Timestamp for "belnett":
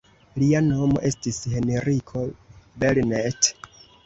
2.85-3.53